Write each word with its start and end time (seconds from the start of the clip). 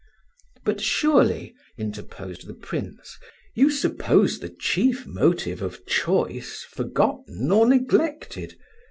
"But 0.65 0.81
surely," 0.81 1.53
interposed 1.77 2.47
the 2.47 2.55
Prince, 2.55 3.19
"you 3.53 3.69
suppose 3.69 4.39
the 4.39 4.49
chief 4.49 5.05
motive 5.05 5.61
of 5.61 5.85
choice 5.85 6.63
forgotten 6.67 7.51
or 7.51 7.67
neglected. 7.69 8.55